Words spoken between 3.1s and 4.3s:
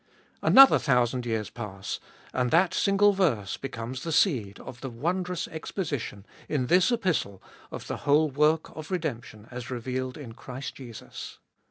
verse becomes the